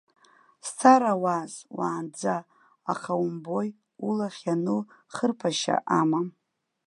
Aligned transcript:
Сцарауааз 0.65 1.53
уаанӡа, 1.77 2.35
аха 2.93 3.11
умбои, 3.25 3.69
улахь 4.07 4.41
иану 4.45 4.81
хырԥашьа 5.15 5.75
амам. 5.99 6.27